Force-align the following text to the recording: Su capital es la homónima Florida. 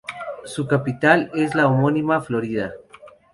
Su 0.45 0.65
capital 0.67 1.29
es 1.35 1.53
la 1.53 1.67
homónima 1.67 2.21
Florida. 2.21 2.73